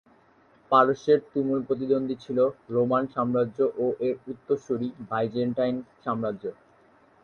[0.71, 2.37] পারস্যের তুমুল প্রতিদ্বন্দ্বী ছিল
[2.69, 6.43] রোমান সাম্রাজ্য ও এর উত্তরসূরি বাইজেন্টাইন সাম্রাজ্য।